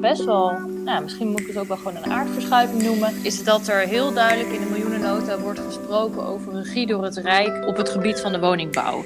best 0.00 0.24
wel, 0.24 0.58
nou, 0.84 1.02
misschien 1.02 1.28
moet 1.28 1.40
ik 1.40 1.46
het 1.46 1.56
ook 1.56 1.68
wel 1.68 1.76
gewoon 1.76 1.96
een 1.96 2.10
aardverschuiving 2.10 2.82
noemen, 2.82 3.14
is 3.22 3.44
dat 3.44 3.68
er 3.68 3.80
heel 3.80 4.12
duidelijk 4.12 4.52
in 4.52 4.60
de 4.60 4.70
miljoenennota 4.70 5.38
wordt 5.38 5.60
gesproken 5.60 6.26
over 6.26 6.52
regie 6.52 6.86
door 6.86 7.04
het 7.04 7.16
Rijk 7.16 7.66
op 7.66 7.76
het 7.76 7.88
gebied 7.88 8.20
van 8.20 8.32
de 8.32 8.40
woningbouw. 8.40 9.04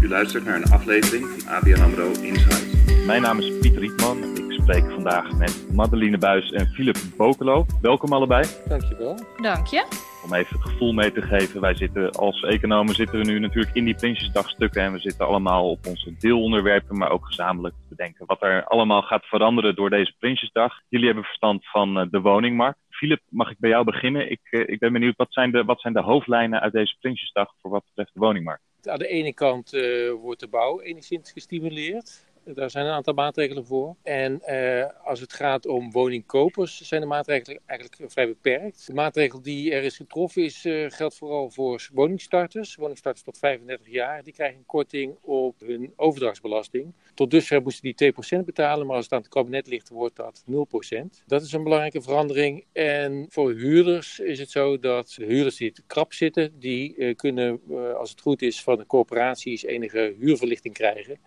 U 0.00 0.08
luistert 0.08 0.44
naar 0.44 0.56
een 0.56 0.70
aflevering 0.72 1.26
van 1.28 1.54
ABN 1.54 1.80
AMRO 1.80 2.12
Insight. 2.20 2.64
Mijn 3.06 3.22
naam 3.22 3.38
is 3.38 3.58
Pieter 3.60 3.80
Rietman. 3.80 4.45
Ik 4.66 4.72
spreek 4.72 4.92
vandaag 4.92 5.38
met 5.38 5.72
Madeline 5.72 6.18
Buis 6.18 6.50
en 6.50 6.66
Philip 6.66 6.96
Bokelo. 7.16 7.66
Welkom 7.82 8.12
allebei. 8.12 8.44
Dankjewel. 8.68 9.18
Dank 9.42 9.66
je. 9.66 9.86
Om 10.24 10.34
even 10.34 10.58
het 10.58 10.70
gevoel 10.70 10.92
mee 10.92 11.12
te 11.12 11.22
geven, 11.22 11.60
wij 11.60 11.74
zitten 11.74 12.10
als 12.10 12.42
economen 12.42 12.94
zitten 12.94 13.18
we 13.18 13.24
nu 13.24 13.38
natuurlijk 13.38 13.74
in 13.74 13.84
die 13.84 13.94
Prinsjesdagstukken 13.94 14.82
en 14.82 14.92
we 14.92 14.98
zitten 14.98 15.26
allemaal 15.26 15.70
op 15.70 15.86
onze 15.86 16.14
deelonderwerpen, 16.18 16.98
maar 16.98 17.10
ook 17.10 17.26
gezamenlijk 17.26 17.74
te 17.74 17.88
bedenken 17.88 18.26
wat 18.26 18.42
er 18.42 18.64
allemaal 18.64 19.02
gaat 19.02 19.24
veranderen 19.24 19.74
door 19.74 19.90
deze 19.90 20.14
Prinsjesdag. 20.18 20.80
Jullie 20.88 21.06
hebben 21.06 21.24
verstand 21.24 21.66
van 21.68 21.98
eh, 21.98 22.06
de 22.10 22.20
woningmarkt. 22.20 22.78
Philip, 22.90 23.20
mag 23.28 23.50
ik 23.50 23.58
bij 23.58 23.70
jou 23.70 23.84
beginnen? 23.84 24.30
Ik, 24.30 24.40
eh, 24.50 24.60
ik 24.60 24.78
ben 24.78 24.92
benieuwd, 24.92 25.16
wat 25.16 25.32
zijn, 25.32 25.50
de, 25.50 25.64
wat 25.64 25.80
zijn 25.80 25.92
de 25.92 26.02
hoofdlijnen 26.02 26.60
uit 26.60 26.72
deze 26.72 26.96
Prinsjesdag 27.00 27.52
voor 27.60 27.70
wat 27.70 27.84
betreft 27.84 28.14
de 28.14 28.20
woningmarkt? 28.20 28.62
Aan 28.82 28.98
de 28.98 29.08
ene 29.08 29.34
kant 29.34 29.74
uh, 29.74 30.12
wordt 30.12 30.40
de 30.40 30.48
bouw 30.48 30.80
enigszins 30.80 31.32
gestimuleerd. 31.32 32.24
Daar 32.54 32.70
zijn 32.70 32.86
een 32.86 32.92
aantal 32.92 33.14
maatregelen 33.14 33.66
voor. 33.66 33.96
En 34.02 34.42
uh, 34.48 34.84
als 35.04 35.20
het 35.20 35.32
gaat 35.32 35.66
om 35.66 35.90
woningkopers, 35.90 36.80
zijn 36.80 37.00
de 37.00 37.06
maatregelen 37.06 37.60
eigenlijk 37.66 38.12
vrij 38.12 38.26
beperkt. 38.26 38.86
De 38.86 38.92
maatregel 38.92 39.42
die 39.42 39.72
er 39.72 39.82
is 39.82 39.96
getroffen 39.96 40.44
is, 40.44 40.64
uh, 40.64 40.90
geldt 40.90 41.16
vooral 41.16 41.50
voor 41.50 41.88
woningstarters. 41.92 42.74
Woningstarters 42.74 43.24
tot 43.24 43.38
35 43.38 43.88
jaar, 43.88 44.22
die 44.22 44.32
krijgen 44.32 44.58
een 44.58 44.66
korting 44.66 45.16
op 45.20 45.60
hun 45.60 45.92
overdrachtsbelasting. 45.96 46.94
Tot 47.14 47.30
dusver 47.30 47.62
moesten 47.62 47.94
die 47.94 48.12
2% 48.40 48.44
betalen, 48.44 48.86
maar 48.86 48.96
als 48.96 49.04
het 49.04 49.14
aan 49.14 49.20
het 49.20 49.28
kabinet 49.28 49.66
ligt, 49.66 49.88
wordt 49.88 50.16
dat 50.16 50.44
0%. 50.50 51.24
Dat 51.26 51.42
is 51.42 51.52
een 51.52 51.62
belangrijke 51.62 52.02
verandering. 52.02 52.64
En 52.72 53.26
voor 53.28 53.52
huurders 53.52 54.18
is 54.18 54.38
het 54.38 54.50
zo 54.50 54.78
dat 54.78 55.14
de 55.16 55.24
huurders 55.24 55.56
die 55.56 55.72
krap 55.86 56.12
zitten, 56.12 56.58
die 56.58 56.96
uh, 56.96 57.14
kunnen, 57.14 57.60
als 57.98 58.10
het 58.10 58.20
goed 58.20 58.42
is, 58.42 58.62
van 58.62 58.78
de 58.78 58.86
corporaties 58.86 59.64
enige 59.64 60.14
huurverlichting 60.18 60.74
krijgen. 60.74 61.18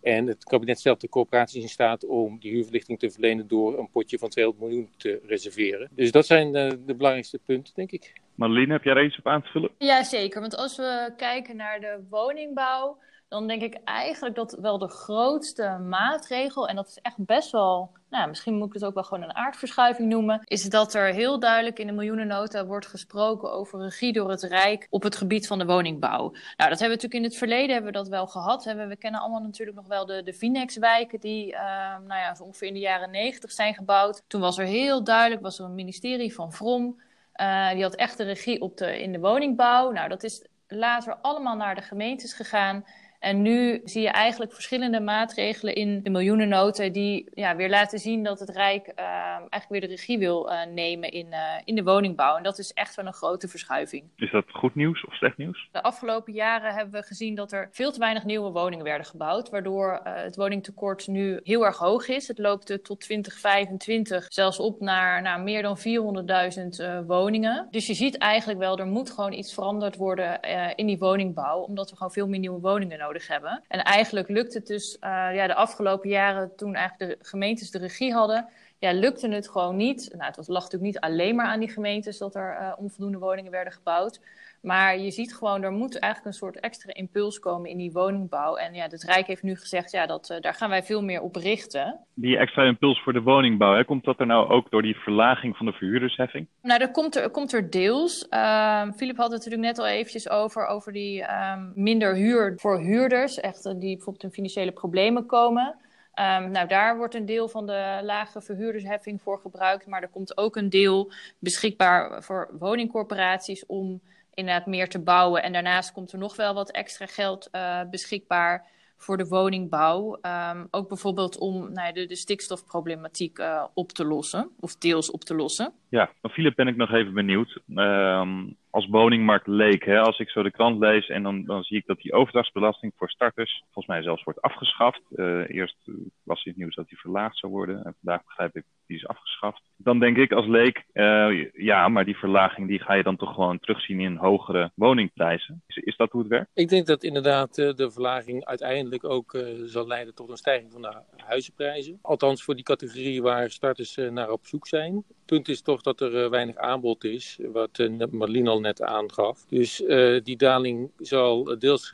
En 0.00 0.26
het 0.26 0.44
kabinet 0.44 0.67
stelt 0.76 1.00
de 1.00 1.08
corporaties 1.08 1.62
in 1.62 1.68
staat 1.68 2.06
om 2.06 2.38
die 2.38 2.52
huurverlichting 2.52 2.98
te 2.98 3.10
verlenen 3.10 3.48
door 3.48 3.78
een 3.78 3.90
potje 3.90 4.18
van 4.18 4.28
200 4.28 4.66
miljoen 4.66 4.90
te 4.96 5.20
reserveren. 5.26 5.88
Dus 5.90 6.10
dat 6.10 6.26
zijn 6.26 6.52
de, 6.52 6.80
de 6.86 6.94
belangrijkste 6.94 7.38
punten, 7.38 7.74
denk 7.74 7.90
ik. 7.90 8.12
Marlene, 8.34 8.72
heb 8.72 8.84
jij 8.84 8.94
er 8.94 9.04
iets 9.04 9.18
op 9.18 9.26
aan 9.26 9.42
te 9.42 9.48
vullen? 9.48 9.70
Ja, 9.78 10.02
zeker. 10.02 10.40
Want 10.40 10.56
als 10.56 10.76
we 10.76 11.12
kijken 11.16 11.56
naar 11.56 11.80
de 11.80 12.00
woningbouw, 12.10 12.98
dan 13.28 13.46
denk 13.46 13.62
ik 13.62 13.78
eigenlijk 13.84 14.34
dat 14.34 14.56
wel 14.60 14.78
de 14.78 14.88
grootste 14.88 15.78
maatregel, 15.88 16.68
en 16.68 16.76
dat 16.76 16.88
is 16.88 16.98
echt 17.02 17.16
best 17.18 17.50
wel, 17.50 17.90
nou, 18.10 18.28
misschien 18.28 18.54
moet 18.54 18.66
ik 18.66 18.72
het 18.72 18.84
ook 18.84 18.94
wel 18.94 19.02
gewoon 19.02 19.24
een 19.24 19.34
aardverschuiving 19.34 20.08
noemen, 20.08 20.40
is 20.44 20.62
dat 20.62 20.94
er 20.94 21.06
heel 21.06 21.38
duidelijk 21.38 21.78
in 21.78 21.86
de 21.86 21.92
miljoenennota 21.92 22.66
wordt 22.66 22.86
gesproken 22.86 23.52
over 23.52 23.80
regie 23.80 24.12
door 24.12 24.30
het 24.30 24.42
Rijk 24.42 24.86
op 24.90 25.02
het 25.02 25.16
gebied 25.16 25.46
van 25.46 25.58
de 25.58 25.66
woningbouw. 25.66 26.30
Nou, 26.30 26.70
dat 26.70 26.78
hebben 26.78 26.78
we 26.78 26.86
natuurlijk 26.88 27.14
in 27.14 27.24
het 27.24 27.36
verleden 27.36 27.72
hebben 27.72 27.92
we 27.92 27.98
dat 27.98 28.08
wel 28.08 28.26
gehad. 28.26 28.64
We 28.64 28.96
kennen 28.96 29.20
allemaal 29.20 29.42
natuurlijk 29.42 29.76
nog 29.76 29.86
wel 29.86 30.06
de, 30.06 30.22
de 30.22 30.32
Vinex-wijken 30.32 31.20
die, 31.20 31.52
uh, 31.52 31.60
nou 32.06 32.20
ja, 32.20 32.36
ongeveer 32.42 32.68
in 32.68 32.74
de 32.74 32.80
jaren 32.80 33.10
negentig 33.10 33.52
zijn 33.52 33.74
gebouwd. 33.74 34.22
Toen 34.26 34.40
was 34.40 34.58
er 34.58 34.66
heel 34.66 35.04
duidelijk, 35.04 35.42
was 35.42 35.58
er 35.58 35.64
een 35.64 35.74
ministerie 35.74 36.34
van 36.34 36.52
Vrom, 36.52 37.00
uh, 37.40 37.70
die 37.70 37.82
had 37.82 37.94
echt 37.94 38.16
de 38.16 38.24
regie 38.24 38.60
op 38.60 38.76
de, 38.76 39.02
in 39.02 39.12
de 39.12 39.20
woningbouw. 39.20 39.90
Nou, 39.90 40.08
dat 40.08 40.22
is 40.22 40.46
later 40.68 41.16
allemaal 41.22 41.56
naar 41.56 41.74
de 41.74 41.82
gemeentes 41.82 42.32
gegaan. 42.32 42.84
En 43.18 43.42
nu 43.42 43.80
zie 43.84 44.02
je 44.02 44.08
eigenlijk 44.08 44.52
verschillende 44.52 45.00
maatregelen 45.00 45.74
in 45.74 46.02
de 46.02 46.10
miljoenennota 46.10 46.88
die 46.88 47.28
ja, 47.34 47.56
weer 47.56 47.68
laten 47.68 47.98
zien 47.98 48.22
dat 48.22 48.40
het 48.40 48.48
Rijk 48.48 48.86
uh, 48.86 49.04
eigenlijk 49.50 49.68
weer 49.68 49.80
de 49.80 49.86
regie 49.86 50.18
wil 50.18 50.50
uh, 50.50 50.64
nemen 50.64 51.10
in, 51.10 51.26
uh, 51.26 51.38
in 51.64 51.74
de 51.74 51.82
woningbouw. 51.82 52.36
En 52.36 52.42
dat 52.42 52.58
is 52.58 52.72
echt 52.72 52.94
wel 52.94 53.06
een 53.06 53.12
grote 53.12 53.48
verschuiving. 53.48 54.04
Is 54.16 54.30
dat 54.30 54.44
goed 54.52 54.74
nieuws 54.74 55.04
of 55.04 55.14
slecht 55.14 55.36
nieuws? 55.36 55.68
De 55.72 55.82
afgelopen 55.82 56.32
jaren 56.32 56.74
hebben 56.74 57.00
we 57.00 57.06
gezien 57.06 57.34
dat 57.34 57.52
er 57.52 57.68
veel 57.72 57.92
te 57.92 57.98
weinig 57.98 58.24
nieuwe 58.24 58.50
woningen 58.50 58.84
werden 58.84 59.06
gebouwd, 59.06 59.50
waardoor 59.50 60.00
het 60.04 60.36
woningtekort 60.36 61.06
nu 61.06 61.40
heel 61.42 61.64
erg 61.64 61.76
hoog 61.76 62.08
is. 62.08 62.28
Het 62.28 62.38
loopt 62.38 62.84
tot 62.84 63.00
2025 63.00 64.26
zelfs 64.28 64.58
op 64.58 64.80
naar, 64.80 65.22
naar 65.22 65.40
meer 65.40 65.62
dan 65.62 65.78
400.000 65.78 67.06
woningen. 67.06 67.66
Dus 67.70 67.86
je 67.86 67.94
ziet 67.94 68.18
eigenlijk 68.18 68.58
wel, 68.58 68.78
er 68.78 68.86
moet 68.86 69.10
gewoon 69.10 69.32
iets 69.32 69.54
veranderd 69.54 69.96
worden 69.96 70.40
in 70.74 70.86
die 70.86 70.98
woningbouw, 70.98 71.60
omdat 71.60 71.90
we 71.90 71.96
gewoon 71.96 72.12
veel 72.12 72.28
meer 72.28 72.40
nieuwe 72.40 72.60
woningen 72.60 72.98
nodig 72.98 73.07
nodig 73.08 73.28
hebben. 73.28 73.62
En 73.68 73.82
eigenlijk 73.82 74.28
lukt 74.28 74.54
het 74.54 74.66
dus 74.66 74.96
uh, 75.00 75.10
ja, 75.34 75.46
de 75.46 75.54
afgelopen 75.54 76.08
jaren, 76.08 76.56
toen 76.56 76.74
eigenlijk 76.74 77.20
de 77.20 77.26
gemeentes 77.26 77.70
de 77.70 77.78
regie 77.78 78.12
hadden, 78.12 78.48
ja, 78.78 78.92
lukte 78.92 79.28
het 79.28 79.48
gewoon 79.48 79.76
niet. 79.76 80.14
Nou, 80.16 80.32
het 80.36 80.48
lag 80.48 80.62
natuurlijk 80.62 80.92
niet 80.92 81.00
alleen 81.00 81.34
maar 81.34 81.46
aan 81.46 81.60
die 81.60 81.68
gemeentes 81.68 82.18
dat 82.18 82.34
er 82.34 82.58
uh, 82.60 82.72
onvoldoende 82.76 83.18
woningen 83.18 83.50
werden 83.50 83.72
gebouwd. 83.72 84.20
Maar 84.60 84.98
je 84.98 85.10
ziet 85.10 85.34
gewoon, 85.34 85.62
er 85.62 85.72
moet 85.72 85.98
eigenlijk 85.98 86.34
een 86.34 86.38
soort 86.38 86.60
extra 86.60 86.94
impuls 86.94 87.38
komen 87.38 87.70
in 87.70 87.76
die 87.76 87.92
woningbouw. 87.92 88.56
En 88.56 88.74
ja, 88.74 88.82
het 88.82 89.02
Rijk 89.02 89.26
heeft 89.26 89.42
nu 89.42 89.56
gezegd, 89.56 89.90
ja, 89.90 90.06
dat, 90.06 90.30
uh, 90.30 90.40
daar 90.40 90.54
gaan 90.54 90.70
wij 90.70 90.82
veel 90.82 91.02
meer 91.02 91.20
op 91.20 91.36
richten. 91.36 91.98
Die 92.14 92.36
extra 92.36 92.62
impuls 92.62 93.02
voor 93.02 93.12
de 93.12 93.22
woningbouw, 93.22 93.74
hè, 93.74 93.84
komt 93.84 94.04
dat 94.04 94.20
er 94.20 94.26
nou 94.26 94.48
ook 94.48 94.70
door 94.70 94.82
die 94.82 94.96
verlaging 94.96 95.56
van 95.56 95.66
de 95.66 95.72
verhuurdersheffing? 95.72 96.46
Nou, 96.62 96.78
dat 96.78 96.90
komt 96.90 97.16
er, 97.16 97.30
komt 97.30 97.52
er 97.52 97.70
deels. 97.70 98.26
Uh, 98.30 98.82
Philip 98.96 99.16
had 99.16 99.32
het 99.32 99.44
natuurlijk 99.44 99.62
net 99.62 99.78
al 99.78 99.86
eventjes 99.86 100.30
over, 100.30 100.66
over 100.66 100.92
die 100.92 101.22
um, 101.22 101.72
minder 101.74 102.14
huur 102.14 102.52
voor 102.56 102.80
huurders. 102.80 103.40
Echt, 103.40 103.62
die 103.62 103.96
bijvoorbeeld 103.96 104.24
in 104.24 104.30
financiële 104.30 104.72
problemen 104.72 105.26
komen. 105.26 105.76
Um, 106.20 106.50
nou, 106.50 106.68
daar 106.68 106.96
wordt 106.96 107.14
een 107.14 107.26
deel 107.26 107.48
van 107.48 107.66
de 107.66 108.00
lage 108.02 108.40
verhuurdersheffing 108.40 109.22
voor 109.22 109.38
gebruikt. 109.38 109.86
Maar 109.86 110.02
er 110.02 110.08
komt 110.08 110.36
ook 110.36 110.56
een 110.56 110.70
deel 110.70 111.12
beschikbaar 111.38 112.22
voor 112.22 112.48
woningcorporaties 112.58 113.66
om 113.66 114.00
inderdaad 114.34 114.66
meer 114.66 114.88
te 114.88 114.98
bouwen. 114.98 115.42
En 115.42 115.52
daarnaast 115.52 115.92
komt 115.92 116.12
er 116.12 116.18
nog 116.18 116.36
wel 116.36 116.54
wat 116.54 116.70
extra 116.70 117.06
geld 117.06 117.48
uh, 117.52 117.80
beschikbaar 117.90 118.66
voor 118.96 119.16
de 119.16 119.26
woningbouw. 119.26 120.18
Um, 120.22 120.68
ook 120.70 120.88
bijvoorbeeld 120.88 121.38
om 121.38 121.72
nou, 121.72 121.92
de, 121.92 122.16
stikstofproblematiek 122.16 123.38
uh, 123.38 123.64
op 123.74 123.92
te 123.92 124.04
lossen, 124.04 124.50
of 124.60 124.76
deels 124.76 125.10
op 125.10 125.24
te 125.24 125.34
lossen. 125.34 125.72
Ja, 125.90 126.10
van 126.20 126.30
Philip 126.30 126.54
ben 126.54 126.68
ik 126.68 126.76
nog 126.76 126.92
even 126.92 127.14
benieuwd. 127.14 127.60
Um, 127.74 128.56
als 128.70 128.86
woningmarkt 128.86 129.46
leek, 129.46 129.84
hè, 129.84 130.00
als 130.00 130.18
ik 130.18 130.30
zo 130.30 130.42
de 130.42 130.50
krant 130.50 130.78
lees 130.78 131.08
en 131.08 131.22
dan, 131.22 131.44
dan 131.44 131.62
zie 131.62 131.76
ik 131.76 131.86
dat 131.86 132.00
die 132.00 132.12
overdrachtsbelasting 132.12 132.92
voor 132.96 133.10
starters 133.10 133.62
volgens 133.62 133.86
mij 133.86 134.02
zelfs 134.02 134.24
wordt 134.24 134.42
afgeschaft. 134.42 135.00
Uh, 135.16 135.48
eerst 135.48 135.76
was 136.22 136.44
het 136.44 136.56
nieuws 136.56 136.74
dat 136.74 136.88
die 136.88 136.98
verlaagd 136.98 137.38
zou 137.38 137.52
worden 137.52 137.84
en 137.84 137.94
vandaag 138.00 138.24
begrijp 138.24 138.56
ik 138.56 138.64
die 138.86 138.96
is 138.96 139.06
afgeschaft. 139.06 139.62
Dan 139.76 139.98
denk 139.98 140.16
ik 140.16 140.32
als 140.32 140.46
leek, 140.46 140.84
uh, 140.92 141.52
ja, 141.52 141.88
maar 141.88 142.04
die 142.04 142.16
verlaging 142.16 142.68
die 142.68 142.78
ga 142.78 142.94
je 142.94 143.02
dan 143.02 143.16
toch 143.16 143.34
gewoon 143.34 143.58
terugzien 143.58 144.00
in 144.00 144.16
hogere 144.16 144.70
woningprijzen. 144.74 145.62
Is, 145.66 145.76
is 145.76 145.96
dat 145.96 146.10
hoe 146.10 146.20
het 146.20 146.30
werkt? 146.30 146.50
Ik 146.54 146.68
denk 146.68 146.86
dat 146.86 147.02
inderdaad 147.02 147.58
uh, 147.58 147.72
de 147.74 147.90
verlaging 147.90 148.44
uiteindelijk 148.44 149.04
ook 149.04 149.38
zal 149.64 149.86
leiden 149.86 150.14
tot 150.14 150.30
een 150.30 150.36
stijging 150.36 150.72
van 150.72 150.82
de 150.82 151.02
huizenprijzen. 151.16 151.98
Althans 152.02 152.42
voor 152.42 152.54
die 152.54 152.64
categorie 152.64 153.22
waar 153.22 153.50
starters 153.50 153.96
naar 153.96 154.30
op 154.30 154.46
zoek 154.46 154.66
zijn. 154.66 155.04
Het 155.28 155.36
punt 155.36 155.56
is 155.56 155.62
toch 155.62 155.82
dat 155.82 156.00
er 156.00 156.30
weinig 156.30 156.56
aanbod 156.56 157.04
is, 157.04 157.38
wat 157.52 157.88
Marlene 158.10 158.50
al 158.50 158.60
net 158.60 158.82
aangaf. 158.82 159.44
Dus 159.48 159.82
die 160.22 160.36
daling 160.36 160.90
zal 160.98 161.58
deels 161.58 161.88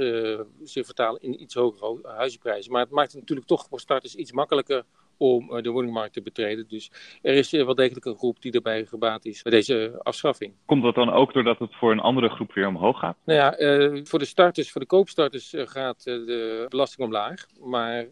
zich 0.63 0.85
vertalen 0.85 1.23
in 1.23 1.43
iets 1.43 1.55
hogere 1.55 1.99
huizenprijzen. 2.03 2.73
Maar 2.73 2.81
het 2.81 2.91
maakt 2.91 3.13
het 3.13 3.21
natuurlijk 3.21 3.49
toch 3.49 3.67
voor 3.69 3.81
starters 3.81 4.15
iets 4.15 4.33
makkelijker 4.33 4.85
om 5.17 5.63
de 5.63 5.71
woningmarkt 5.71 6.13
te 6.13 6.23
betreden. 6.23 6.69
Dus 6.69 6.91
er 7.23 7.35
is 7.35 7.51
wel 7.51 7.75
degelijk 7.75 8.05
een 8.05 8.17
groep 8.17 8.43
die 8.43 8.53
erbij 8.53 8.87
gebaat 8.87 9.25
is 9.25 9.43
bij 9.43 9.53
deze 9.53 10.01
afschaffing. 10.03 10.55
Komt 10.65 10.83
dat 10.83 10.95
dan 10.95 11.11
ook 11.11 11.33
doordat 11.33 11.59
het 11.59 11.75
voor 11.75 11.93
een 11.93 12.01
andere 12.01 12.29
groep 12.29 12.53
weer 12.53 12.67
omhoog 12.67 12.99
gaat? 12.99 13.17
Nou 13.25 13.39
ja, 13.39 13.61
uh, 13.61 14.01
voor 14.05 14.19
de 14.19 14.25
starters, 14.25 14.71
voor 14.71 14.81
de 14.81 14.87
koopstarters 14.87 15.55
uh, 15.55 15.67
gaat 15.67 16.07
uh, 16.07 16.27
de 16.27 16.67
belasting 16.69 17.07
omlaag. 17.07 17.47
Maar 17.61 18.07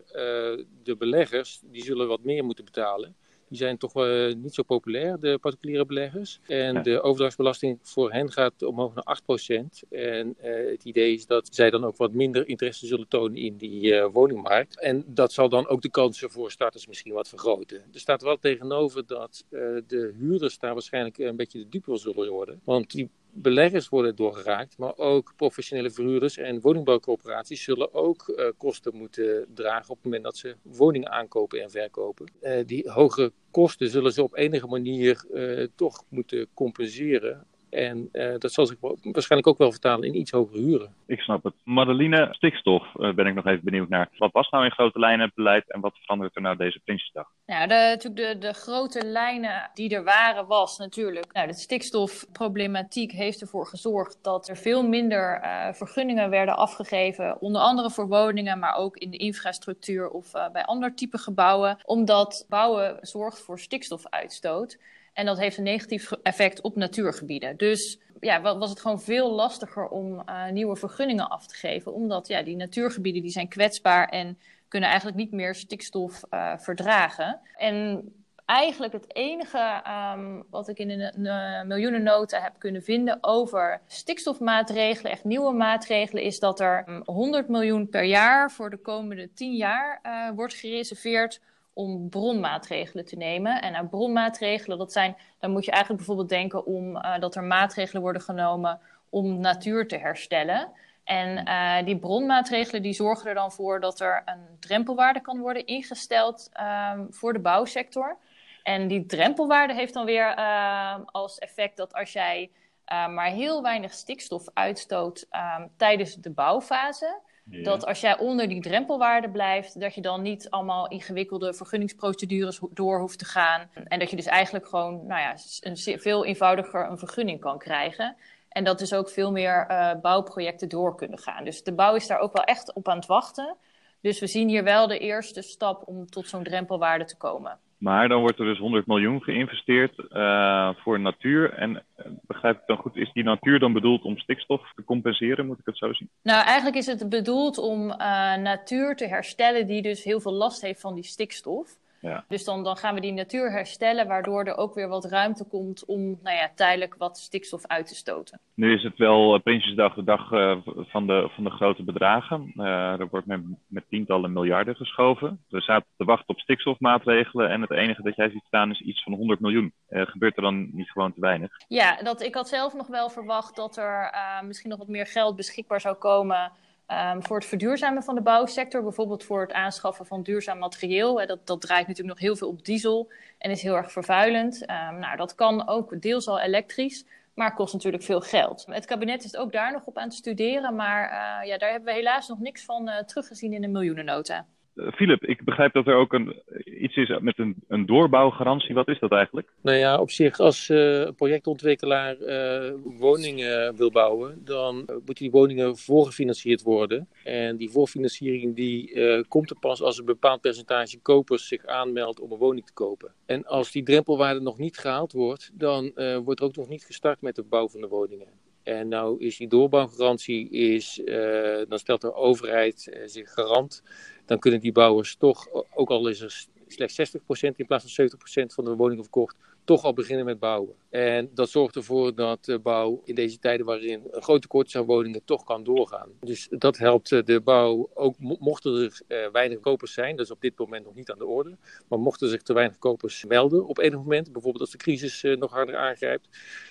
de 0.82 0.96
beleggers 0.98 1.60
die 1.64 1.84
zullen 1.84 2.08
wat 2.08 2.22
meer 2.22 2.44
moeten 2.44 2.64
betalen. 2.64 3.14
Die 3.52 3.60
zijn 3.60 3.78
toch 3.78 3.96
uh, 3.96 4.34
niet 4.34 4.54
zo 4.54 4.62
populair, 4.62 5.20
de 5.20 5.38
particuliere 5.40 5.86
beleggers. 5.86 6.40
En 6.46 6.74
ja. 6.74 6.82
de 6.82 7.00
overdrachtsbelasting 7.00 7.78
voor 7.82 8.12
hen 8.12 8.32
gaat 8.32 8.62
omhoog 8.62 8.94
naar 8.94 9.20
8%. 9.22 9.88
En 9.90 10.36
uh, 10.44 10.70
het 10.70 10.84
idee 10.84 11.14
is 11.14 11.26
dat 11.26 11.48
zij 11.50 11.70
dan 11.70 11.84
ook 11.84 11.96
wat 11.96 12.12
minder 12.12 12.48
interesse 12.48 12.86
zullen 12.86 13.08
tonen 13.08 13.36
in 13.36 13.56
die 13.56 13.82
uh, 13.82 14.06
woningmarkt. 14.12 14.80
En 14.80 15.04
dat 15.06 15.32
zal 15.32 15.48
dan 15.48 15.68
ook 15.68 15.82
de 15.82 15.90
kansen 15.90 16.30
voor 16.30 16.50
starters 16.50 16.86
misschien 16.86 17.12
wat 17.12 17.28
vergroten. 17.28 17.82
Er 17.92 18.00
staat 18.00 18.22
wel 18.22 18.38
tegenover 18.38 19.06
dat 19.06 19.44
de 19.86 20.14
huurders 20.18 20.58
daar 20.58 20.72
waarschijnlijk 20.72 21.18
een 21.18 21.36
beetje 21.36 21.58
de 21.58 21.68
dupe 21.68 21.96
zullen 21.96 22.30
worden. 22.30 22.60
Want 22.64 22.90
die 22.90 23.10
beleggers 23.34 23.88
worden 23.88 24.16
doorgeraakt, 24.16 24.78
maar 24.78 24.96
ook 24.96 25.32
professionele 25.36 25.90
verhuurders 25.90 26.36
en 26.36 26.60
woningbouwcorporaties 26.60 27.62
zullen 27.62 27.94
ook 27.94 28.28
uh, 28.28 28.46
kosten 28.56 28.96
moeten 28.96 29.46
dragen 29.54 29.90
op 29.90 29.96
het 29.96 30.04
moment 30.04 30.24
dat 30.24 30.36
ze 30.36 30.56
woningen 30.62 31.10
aankopen 31.10 31.62
en 31.62 31.70
verkopen. 31.70 32.30
Uh, 32.42 32.58
die 32.66 32.90
hogere 32.90 33.32
kosten 33.50 33.88
zullen 33.88 34.12
ze 34.12 34.22
op 34.22 34.36
enige 34.36 34.66
manier 34.66 35.24
uh, 35.32 35.66
toch 35.74 36.04
moeten 36.08 36.46
compenseren 36.54 37.46
En 37.72 38.08
uh, 38.12 38.34
dat 38.38 38.52
zal 38.52 38.66
zich 38.66 38.76
waarschijnlijk 39.02 39.50
ook 39.50 39.58
wel 39.58 39.70
vertalen 39.70 40.08
in 40.08 40.16
iets 40.16 40.30
hogere 40.30 40.60
huren. 40.60 40.94
Ik 41.06 41.20
snap 41.20 41.44
het. 41.44 41.54
Madeline, 41.64 42.28
stikstof 42.30 42.86
uh, 42.96 43.14
ben 43.14 43.26
ik 43.26 43.34
nog 43.34 43.46
even 43.46 43.64
benieuwd 43.64 43.88
naar. 43.88 44.08
Wat 44.18 44.32
was 44.32 44.50
nou 44.50 44.64
in 44.64 44.70
grote 44.70 44.98
lijnen 44.98 45.26
het 45.26 45.34
beleid 45.34 45.70
en 45.70 45.80
wat 45.80 45.98
verandert 45.98 46.36
er 46.36 46.42
nou 46.42 46.56
deze 46.56 46.80
Prinsjesdag? 46.84 47.28
Nou, 47.46 47.68
de, 47.68 47.74
natuurlijk 47.74 48.32
de, 48.32 48.46
de 48.46 48.52
grote 48.52 49.04
lijnen 49.04 49.70
die 49.74 49.94
er 49.94 50.04
waren 50.04 50.46
was 50.46 50.78
natuurlijk... 50.78 51.32
Nou, 51.32 51.46
de 51.46 51.54
stikstofproblematiek 51.54 53.12
heeft 53.12 53.40
ervoor 53.40 53.66
gezorgd 53.66 54.18
dat 54.22 54.48
er 54.48 54.56
veel 54.56 54.88
minder 54.88 55.40
uh, 55.42 55.72
vergunningen 55.72 56.30
werden 56.30 56.56
afgegeven. 56.56 57.40
Onder 57.40 57.60
andere 57.60 57.90
voor 57.90 58.08
woningen, 58.08 58.58
maar 58.58 58.74
ook 58.74 58.96
in 58.96 59.10
de 59.10 59.16
infrastructuur 59.16 60.10
of 60.10 60.30
bij 60.52 60.64
ander 60.64 60.94
type 60.94 61.18
gebouwen. 61.18 61.78
Omdat 61.84 62.46
bouwen 62.48 62.98
zorgt 63.00 63.40
voor 63.40 63.58
stikstofuitstoot. 63.58 64.78
En 65.12 65.26
dat 65.26 65.38
heeft 65.38 65.56
een 65.56 65.64
negatief 65.64 66.12
effect 66.12 66.60
op 66.60 66.76
natuurgebieden. 66.76 67.56
Dus 67.56 67.98
ja, 68.20 68.40
was 68.40 68.70
het 68.70 68.80
gewoon 68.80 69.00
veel 69.00 69.30
lastiger 69.30 69.88
om 69.88 70.22
uh, 70.28 70.50
nieuwe 70.50 70.76
vergunningen 70.76 71.28
af 71.28 71.46
te 71.46 71.54
geven. 71.54 71.92
Omdat 71.92 72.28
ja, 72.28 72.42
die 72.42 72.56
natuurgebieden 72.56 73.22
die 73.22 73.30
zijn 73.30 73.48
kwetsbaar 73.48 74.08
en 74.08 74.38
kunnen 74.68 74.88
eigenlijk 74.88 75.18
niet 75.18 75.32
meer 75.32 75.54
stikstof 75.54 76.22
uh, 76.30 76.56
verdragen. 76.56 77.40
En 77.56 78.04
eigenlijk 78.44 78.92
het 78.92 79.14
enige 79.14 79.82
um, 80.16 80.44
wat 80.50 80.68
ik 80.68 80.78
in 80.78 80.90
een, 80.90 81.26
een 81.26 81.66
miljoenennota 81.66 82.40
heb 82.40 82.52
kunnen 82.58 82.82
vinden 82.82 83.18
over 83.20 83.80
stikstofmaatregelen, 83.86 85.12
echt 85.12 85.24
nieuwe 85.24 85.52
maatregelen, 85.52 86.22
is 86.22 86.38
dat 86.38 86.60
er 86.60 87.02
100 87.04 87.48
miljoen 87.48 87.88
per 87.88 88.04
jaar 88.04 88.50
voor 88.50 88.70
de 88.70 88.76
komende 88.76 89.32
10 89.32 89.56
jaar 89.56 90.00
wordt 90.34 90.54
gereserveerd 90.54 91.40
om 91.72 92.08
bronmaatregelen 92.08 93.04
te 93.04 93.16
nemen. 93.16 93.62
En 93.62 93.74
aan 93.74 93.88
bronmaatregelen, 93.88 94.78
dat 94.78 94.92
zijn, 94.92 95.16
dan 95.38 95.50
moet 95.50 95.64
je 95.64 95.70
eigenlijk 95.70 96.04
bijvoorbeeld 96.04 96.40
denken 96.40 96.66
om 96.66 96.96
uh, 96.96 97.18
dat 97.18 97.34
er 97.34 97.44
maatregelen 97.44 98.02
worden 98.02 98.22
genomen 98.22 98.80
om 99.08 99.40
natuur 99.40 99.88
te 99.88 99.96
herstellen. 99.96 100.72
En 101.04 101.48
uh, 101.48 101.84
die 101.84 101.98
bronmaatregelen 101.98 102.82
die 102.82 102.92
zorgen 102.92 103.28
er 103.28 103.34
dan 103.34 103.52
voor 103.52 103.80
dat 103.80 104.00
er 104.00 104.22
een 104.24 104.56
drempelwaarde 104.60 105.20
kan 105.20 105.38
worden 105.38 105.66
ingesteld 105.66 106.50
um, 106.94 107.06
voor 107.10 107.32
de 107.32 107.38
bouwsector. 107.38 108.16
En 108.62 108.88
die 108.88 109.06
drempelwaarde 109.06 109.74
heeft 109.74 109.94
dan 109.94 110.04
weer 110.04 110.38
uh, 110.38 110.94
als 111.06 111.38
effect 111.38 111.76
dat 111.76 111.94
als 111.94 112.12
jij 112.12 112.50
uh, 112.92 113.08
maar 113.08 113.26
heel 113.26 113.62
weinig 113.62 113.92
stikstof 113.92 114.44
uitstoot 114.54 115.26
um, 115.58 115.70
tijdens 115.76 116.14
de 116.14 116.30
bouwfase, 116.30 117.20
Dat 117.44 117.86
als 117.86 118.00
jij 118.00 118.18
onder 118.18 118.48
die 118.48 118.60
drempelwaarde 118.60 119.30
blijft, 119.30 119.80
dat 119.80 119.94
je 119.94 120.00
dan 120.00 120.22
niet 120.22 120.50
allemaal 120.50 120.88
ingewikkelde 120.88 121.54
vergunningsprocedures 121.54 122.60
door 122.70 123.00
hoeft 123.00 123.18
te 123.18 123.24
gaan. 123.24 123.70
En 123.84 123.98
dat 123.98 124.10
je 124.10 124.16
dus 124.16 124.26
eigenlijk 124.26 124.66
gewoon 124.66 125.06
nou 125.06 125.20
ja, 125.20 125.34
een 125.60 126.00
veel 126.00 126.24
eenvoudiger 126.24 126.90
een 126.90 126.98
vergunning 126.98 127.40
kan 127.40 127.58
krijgen. 127.58 128.16
En 128.48 128.64
dat 128.64 128.78
dus 128.78 128.94
ook 128.94 129.08
veel 129.08 129.32
meer 129.32 129.66
uh, 129.70 129.90
bouwprojecten 130.02 130.68
door 130.68 130.96
kunnen 130.96 131.18
gaan. 131.18 131.44
Dus 131.44 131.62
de 131.62 131.72
bouw 131.72 131.94
is 131.94 132.06
daar 132.06 132.18
ook 132.18 132.32
wel 132.32 132.44
echt 132.44 132.72
op 132.72 132.88
aan 132.88 132.96
het 132.96 133.06
wachten. 133.06 133.56
Dus 134.02 134.20
we 134.20 134.26
zien 134.26 134.48
hier 134.48 134.64
wel 134.64 134.86
de 134.86 134.98
eerste 134.98 135.42
stap 135.42 135.82
om 135.86 136.06
tot 136.06 136.28
zo'n 136.28 136.42
drempelwaarde 136.42 137.04
te 137.04 137.16
komen. 137.16 137.58
Maar 137.78 138.08
dan 138.08 138.20
wordt 138.20 138.38
er 138.38 138.44
dus 138.44 138.58
100 138.58 138.86
miljoen 138.86 139.22
geïnvesteerd 139.22 139.98
uh, 140.10 140.70
voor 140.74 141.00
natuur. 141.00 141.52
En 141.52 141.70
uh, 141.70 142.06
begrijp 142.26 142.56
ik 142.56 142.66
dan 142.66 142.76
goed, 142.76 142.96
is 142.96 143.12
die 143.12 143.24
natuur 143.24 143.58
dan 143.58 143.72
bedoeld 143.72 144.02
om 144.02 144.18
stikstof 144.18 144.72
te 144.74 144.84
compenseren? 144.84 145.46
Moet 145.46 145.58
ik 145.58 145.66
het 145.66 145.78
zo 145.78 145.92
zien? 145.92 146.10
Nou, 146.22 146.44
eigenlijk 146.44 146.76
is 146.76 146.86
het 146.86 147.08
bedoeld 147.08 147.58
om 147.58 147.90
uh, 147.90 147.96
natuur 148.36 148.96
te 148.96 149.06
herstellen 149.06 149.66
die 149.66 149.82
dus 149.82 150.04
heel 150.04 150.20
veel 150.20 150.32
last 150.32 150.62
heeft 150.62 150.80
van 150.80 150.94
die 150.94 151.04
stikstof. 151.04 151.70
Ja. 152.02 152.24
Dus 152.28 152.44
dan, 152.44 152.64
dan 152.64 152.76
gaan 152.76 152.94
we 152.94 153.00
die 153.00 153.12
natuur 153.12 153.50
herstellen, 153.50 154.06
waardoor 154.06 154.44
er 154.44 154.56
ook 154.56 154.74
weer 154.74 154.88
wat 154.88 155.04
ruimte 155.04 155.44
komt 155.44 155.84
om 155.84 156.00
nou 156.22 156.36
ja, 156.36 156.50
tijdelijk 156.54 156.94
wat 156.98 157.18
stikstof 157.18 157.66
uit 157.66 157.86
te 157.86 157.94
stoten. 157.94 158.40
Nu 158.54 158.74
is 158.74 158.82
het 158.82 158.98
wel 158.98 159.38
Prinsjesdag 159.38 159.94
de 159.94 160.04
dag 160.04 160.30
uh, 160.30 160.56
van, 160.64 161.06
de, 161.06 161.28
van 161.34 161.44
de 161.44 161.50
grote 161.50 161.82
bedragen. 161.82 162.52
Uh, 162.56 163.00
er 163.00 163.08
wordt 163.08 163.26
met, 163.26 163.40
met 163.66 163.84
tientallen 163.88 164.32
miljarden 164.32 164.76
geschoven. 164.76 165.44
We 165.48 165.60
zaten 165.60 165.88
te 165.96 166.04
wachten 166.04 166.28
op 166.28 166.38
stikstofmaatregelen 166.38 167.50
en 167.50 167.60
het 167.60 167.70
enige 167.70 168.02
dat 168.02 168.16
jij 168.16 168.30
ziet 168.30 168.44
staan 168.46 168.70
is 168.70 168.80
iets 168.80 169.02
van 169.02 169.12
100 169.12 169.40
miljoen. 169.40 169.72
Uh, 169.88 170.06
gebeurt 170.06 170.36
er 170.36 170.42
dan 170.42 170.68
niet 170.72 170.90
gewoon 170.90 171.12
te 171.12 171.20
weinig? 171.20 171.50
Ja, 171.68 172.02
dat, 172.02 172.22
ik 172.22 172.34
had 172.34 172.48
zelf 172.48 172.74
nog 172.74 172.86
wel 172.86 173.10
verwacht 173.10 173.56
dat 173.56 173.76
er 173.76 174.14
misschien 174.46 174.70
nog 174.70 174.78
wat 174.78 174.88
meer 174.88 175.06
geld 175.06 175.36
beschikbaar 175.36 175.80
zou 175.80 175.94
komen 175.94 176.52
Um, 176.92 177.22
voor 177.22 177.36
het 177.36 177.46
verduurzamen 177.46 178.02
van 178.02 178.14
de 178.14 178.20
bouwsector, 178.20 178.82
bijvoorbeeld 178.82 179.24
voor 179.24 179.40
het 179.40 179.52
aanschaffen 179.52 180.06
van 180.06 180.22
duurzaam 180.22 180.58
materieel. 180.58 181.20
Hè, 181.20 181.26
dat, 181.26 181.46
dat 181.46 181.60
draait 181.60 181.86
natuurlijk 181.86 182.18
nog 182.18 182.26
heel 182.26 182.36
veel 182.36 182.48
op 182.48 182.64
diesel 182.64 183.12
en 183.38 183.50
is 183.50 183.62
heel 183.62 183.76
erg 183.76 183.92
vervuilend. 183.92 184.62
Um, 184.62 184.98
nou, 184.98 185.16
dat 185.16 185.34
kan 185.34 185.68
ook 185.68 186.00
deels 186.00 186.28
al 186.28 186.40
elektrisch, 186.40 187.04
maar 187.34 187.54
kost 187.54 187.72
natuurlijk 187.72 188.02
veel 188.02 188.20
geld. 188.20 188.66
Het 188.70 188.84
kabinet 188.84 189.24
is 189.24 189.36
ook 189.36 189.52
daar 189.52 189.72
nog 189.72 189.82
op 189.84 189.98
aan 189.98 190.04
het 190.04 190.14
studeren, 190.14 190.74
maar 190.74 191.02
uh, 191.02 191.48
ja, 191.48 191.58
daar 191.58 191.70
hebben 191.70 191.88
we 191.88 191.98
helaas 191.98 192.28
nog 192.28 192.38
niks 192.38 192.64
van 192.64 192.88
uh, 192.88 192.98
teruggezien 192.98 193.52
in 193.52 193.60
de 193.60 193.68
miljoenennota. 193.68 194.46
Philip, 194.74 195.24
ik 195.24 195.44
begrijp 195.44 195.72
dat 195.72 195.86
er 195.86 195.94
ook 195.94 196.12
een, 196.12 196.42
iets 196.64 196.96
is 196.96 197.18
met 197.20 197.38
een, 197.38 197.54
een 197.68 197.86
doorbouwgarantie. 197.86 198.74
Wat 198.74 198.88
is 198.88 198.98
dat 198.98 199.12
eigenlijk? 199.12 199.52
Nou 199.60 199.76
ja, 199.76 200.00
op 200.00 200.10
zich, 200.10 200.38
als 200.38 200.68
uh, 200.68 201.08
projectontwikkelaar 201.16 202.16
uh, 202.18 202.72
woningen 202.84 203.76
wil 203.76 203.90
bouwen, 203.90 204.44
dan 204.44 204.76
moeten 204.76 205.14
die 205.14 205.30
woningen 205.30 205.76
voorgefinancierd 205.76 206.62
worden. 206.62 207.08
En 207.24 207.56
die 207.56 207.70
voorfinanciering 207.70 208.56
die 208.56 209.00
komt 209.28 209.50
er 209.50 209.58
pas 209.58 209.82
als 209.82 209.98
een 209.98 210.04
bepaald 210.04 210.40
percentage 210.40 211.00
kopers 211.00 211.48
zich 211.48 211.66
aanmeldt 211.66 212.20
om 212.20 212.32
een 212.32 212.38
woning 212.38 212.66
te 212.66 212.72
kopen. 212.72 213.12
En 213.26 213.44
als 213.44 213.72
die 213.72 213.82
drempelwaarde 213.82 214.40
nog 214.40 214.58
niet 214.58 214.78
gehaald 214.78 215.12
wordt, 215.12 215.50
dan 215.54 215.92
wordt 216.24 216.40
er 216.40 216.46
ook 216.46 216.56
nog 216.56 216.68
niet 216.68 216.84
gestart 216.84 217.20
met 217.20 217.34
de 217.34 217.42
bouw 217.42 217.68
van 217.68 217.80
de 217.80 217.88
woningen. 217.88 218.28
En 218.62 218.88
nou 218.88 219.20
is 219.20 219.36
die 219.36 219.48
doorbouwgarantie, 219.48 220.50
is, 220.50 221.00
uh, 221.04 221.60
dan 221.68 221.78
stelt 221.78 222.00
de 222.00 222.14
overheid 222.14 222.90
uh, 222.90 223.02
zich 223.06 223.32
garant. 223.32 223.82
Dan 224.26 224.38
kunnen 224.38 224.60
die 224.60 224.72
bouwers 224.72 225.16
toch, 225.16 225.48
ook 225.74 225.90
al 225.90 226.08
is 226.08 226.20
er 226.20 226.46
slechts 226.66 227.16
60% 227.16 227.56
in 227.56 227.66
plaats 227.66 227.94
van 227.94 228.08
70% 228.42 228.54
van 228.54 228.64
de 228.64 228.74
woningen 228.74 229.04
verkocht, 229.04 229.36
toch 229.64 229.84
al 229.84 229.92
beginnen 229.92 230.24
met 230.24 230.38
bouwen. 230.38 230.74
En 230.90 231.30
dat 231.34 231.48
zorgt 231.48 231.76
ervoor 231.76 232.14
dat 232.14 232.44
de 232.44 232.58
bouw 232.58 233.00
in 233.04 233.14
deze 233.14 233.38
tijden 233.38 233.66
waarin 233.66 234.02
een 234.10 234.22
groot 234.22 234.42
tekort 234.42 234.66
is 234.66 234.76
aan 234.76 234.84
woningen 234.84 235.24
toch 235.24 235.44
kan 235.44 235.64
doorgaan. 235.64 236.08
Dus 236.20 236.48
dat 236.50 236.78
helpt 236.78 237.08
de 237.26 237.40
bouw, 237.44 237.90
ook 237.94 238.14
mochten 238.18 238.74
er 238.74 239.00
uh, 239.08 239.32
weinig 239.32 239.60
kopers 239.60 239.92
zijn, 239.92 240.16
dat 240.16 240.24
is 240.24 240.32
op 240.32 240.40
dit 240.40 240.58
moment 240.58 240.84
nog 240.84 240.94
niet 240.94 241.10
aan 241.10 241.18
de 241.18 241.26
orde, 241.26 241.56
maar 241.88 241.98
mochten 241.98 242.28
zich 242.28 242.42
te 242.42 242.52
weinig 242.52 242.78
kopers 242.78 243.24
melden 243.24 243.66
op 243.66 243.78
enig 243.78 243.98
moment, 243.98 244.32
bijvoorbeeld 244.32 244.62
als 244.62 244.72
de 244.72 244.78
crisis 244.78 245.22
nog 245.22 245.50
harder 245.50 245.76
aangrijpt, 245.76 246.28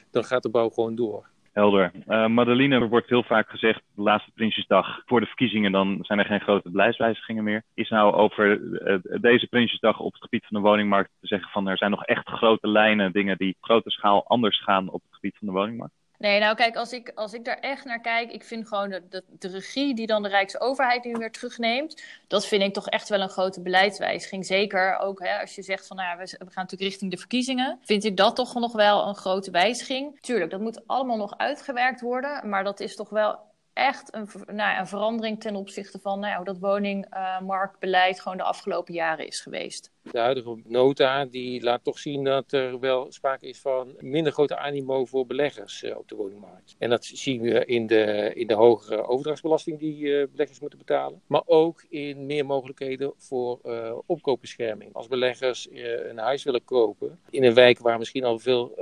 dan 0.09 0.23
gaat 0.23 0.43
de 0.43 0.49
bouw 0.49 0.69
gewoon 0.69 0.95
door. 0.95 1.29
Helder. 1.51 1.91
Uh, 2.07 2.27
Madeline, 2.27 2.75
er 2.75 2.89
wordt 2.89 3.09
heel 3.09 3.23
vaak 3.23 3.49
gezegd, 3.49 3.81
de 3.95 4.01
laatste 4.01 4.31
Prinsjesdag 4.31 5.01
voor 5.05 5.19
de 5.19 5.25
verkiezingen, 5.25 5.71
dan 5.71 5.97
zijn 6.01 6.19
er 6.19 6.25
geen 6.25 6.39
grote 6.41 6.71
beleidswijzigingen 6.71 7.43
meer. 7.43 7.63
Is 7.73 7.89
nou 7.89 8.13
over 8.13 8.59
uh, 8.59 8.97
deze 9.21 9.47
Prinsjesdag 9.47 9.99
op 9.99 10.13
het 10.13 10.21
gebied 10.21 10.45
van 10.45 10.61
de 10.61 10.67
woningmarkt 10.67 11.11
te 11.19 11.27
zeggen 11.27 11.51
van 11.51 11.67
er 11.67 11.77
zijn 11.77 11.91
nog 11.91 12.05
echt 12.05 12.29
grote 12.29 12.67
lijnen, 12.67 13.11
dingen 13.11 13.37
die 13.37 13.55
op 13.59 13.63
grote 13.63 13.89
schaal 13.89 14.27
anders 14.27 14.63
gaan 14.63 14.89
op 14.89 15.01
het 15.01 15.13
gebied 15.13 15.37
van 15.37 15.47
de 15.47 15.53
woningmarkt? 15.53 15.93
Nee, 16.21 16.39
nou 16.39 16.55
kijk, 16.55 16.75
als 16.75 16.93
ik, 16.93 17.11
als 17.15 17.33
ik 17.33 17.45
daar 17.45 17.59
echt 17.59 17.85
naar 17.85 18.01
kijk, 18.01 18.31
ik 18.31 18.43
vind 18.43 18.67
gewoon 18.67 18.89
de, 18.89 19.23
de, 19.39 19.47
regie 19.47 19.95
die 19.95 20.07
dan 20.07 20.23
de 20.23 20.29
Rijksoverheid 20.29 21.03
nu 21.03 21.11
weer 21.11 21.31
terugneemt, 21.31 22.03
dat 22.27 22.47
vind 22.47 22.63
ik 22.63 22.73
toch 22.73 22.87
echt 22.87 23.09
wel 23.09 23.21
een 23.21 23.29
grote 23.29 23.61
beleidswijziging. 23.61 24.45
Zeker 24.45 24.97
ook 24.97 25.19
hè, 25.19 25.39
als 25.39 25.55
je 25.55 25.61
zegt 25.61 25.87
van 25.87 25.97
nou 25.97 26.17
we 26.17 26.27
gaan 26.27 26.47
natuurlijk 26.53 26.81
richting 26.81 27.11
de 27.11 27.17
verkiezingen, 27.17 27.79
vind 27.83 28.03
ik 28.03 28.17
dat 28.17 28.35
toch 28.35 28.53
nog 28.53 28.73
wel 28.73 29.07
een 29.07 29.15
grote 29.15 29.51
wijziging. 29.51 30.19
Tuurlijk, 30.19 30.51
dat 30.51 30.59
moet 30.59 30.87
allemaal 30.87 31.17
nog 31.17 31.37
uitgewerkt 31.37 32.01
worden, 32.01 32.49
maar 32.49 32.63
dat 32.63 32.79
is 32.79 32.95
toch 32.95 33.09
wel 33.09 33.39
echt 33.81 34.15
een, 34.15 34.27
nou, 34.55 34.79
een 34.79 34.87
verandering 34.87 35.39
ten 35.39 35.55
opzichte 35.55 35.99
van 35.99 36.19
nou, 36.19 36.43
dat 36.43 36.59
woningmarktbeleid 36.59 38.19
gewoon 38.19 38.37
de 38.37 38.43
afgelopen 38.43 38.93
jaren 38.93 39.27
is 39.27 39.39
geweest. 39.39 39.91
De 40.01 40.19
huidige 40.19 40.61
nota 40.65 41.25
die 41.25 41.63
laat 41.63 41.83
toch 41.83 41.99
zien 41.99 42.23
dat 42.23 42.51
er 42.51 42.79
wel 42.79 43.11
sprake 43.11 43.47
is 43.47 43.59
van 43.59 43.95
minder 43.99 44.33
grote 44.33 44.57
animo 44.57 45.05
voor 45.05 45.25
beleggers 45.25 45.83
uh, 45.83 45.97
op 45.97 46.07
de 46.07 46.15
woningmarkt. 46.15 46.75
En 46.79 46.89
dat 46.89 47.05
zien 47.05 47.41
we 47.41 47.65
in 47.65 47.87
de, 47.87 48.31
in 48.33 48.47
de 48.47 48.53
hogere 48.53 49.07
overdrachtsbelasting 49.07 49.79
die 49.79 50.03
uh, 50.03 50.27
beleggers 50.31 50.59
moeten 50.59 50.79
betalen. 50.79 51.21
Maar 51.27 51.41
ook 51.45 51.85
in 51.89 52.25
meer 52.25 52.45
mogelijkheden 52.45 53.13
voor 53.17 53.59
uh, 53.63 53.97
opkoopbescherming. 54.05 54.93
Als 54.93 55.07
beleggers 55.07 55.67
een 55.71 56.17
huis 56.17 56.43
willen 56.43 56.63
kopen 56.63 57.19
in 57.29 57.43
een 57.43 57.53
wijk 57.53 57.79
waar 57.79 57.97
misschien 57.97 58.23
al 58.23 58.39
veel 58.39 58.75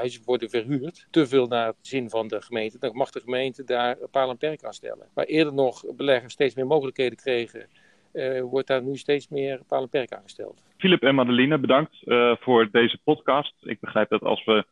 huizen 0.00 0.22
worden 0.24 0.50
verhuurd, 0.50 1.06
te 1.10 1.26
veel 1.26 1.46
naar 1.46 1.66
het 1.66 1.76
zin 1.80 2.10
van 2.10 2.28
de 2.28 2.42
gemeente, 2.42 2.78
dan 2.78 2.96
mag 2.96 3.10
de 3.10 3.20
gemeente 3.20 3.64
daar 3.64 3.96
paal 4.10 4.30
en 4.30 4.36
perk 4.36 4.64
aan 4.64 4.72
stellen. 4.72 5.06
Waar 5.14 5.24
eerder 5.24 5.54
nog 5.54 5.84
beleggers 5.96 6.32
steeds 6.32 6.54
meer 6.54 6.66
mogelijkheden 6.66 7.18
kregen, 7.18 7.66
uh, 8.12 8.40
wordt 8.42 8.68
daar 8.68 8.82
nu 8.82 8.96
steeds 8.96 9.28
meer 9.28 9.60
paal 9.68 9.82
en 9.82 9.88
perk 9.88 10.12
aangesteld. 10.12 10.62
Philip 10.76 11.02
en 11.02 11.14
Madeline, 11.14 11.58
bedankt 11.58 11.96
uh, 12.04 12.36
voor 12.40 12.68
deze 12.70 12.98
podcast. 13.04 13.54
Ik 13.60 13.80
begrijp 13.80 14.08
dat 14.08 14.22
als 14.22 14.44
we 14.44 14.64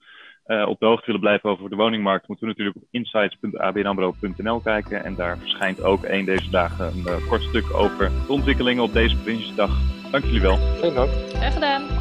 uh, 0.47 0.69
op 0.69 0.81
de 0.81 0.87
hoogte 0.87 1.07
willen 1.07 1.21
blijven 1.21 1.51
over 1.51 1.71
de 1.71 1.77
woningmarkt, 1.77 2.29
moeten 2.29 2.47
we 2.47 2.53
natuurlijk 2.53 2.77
op 2.77 2.89
insights.abnambro.nl 2.91 4.61
kijken. 4.61 5.05
En 5.05 5.15
daar 5.15 5.39
verschijnt 5.39 5.83
ook 5.83 6.05
een 6.05 6.25
deze 6.25 6.51
dagen 6.51 6.87
een 6.87 7.27
kort 7.29 7.43
stuk 7.43 7.75
over 7.75 8.11
de 8.27 8.33
ontwikkelingen 8.33 8.83
op 8.83 8.93
deze 8.93 9.17
Prinsjesdag. 9.17 9.71
Dank 10.11 10.25
jullie 10.25 10.41
wel. 10.41 10.57
Geen 10.57 10.95
dank. 10.95 11.11
Graag 11.11 11.53
gedaan. 11.53 11.98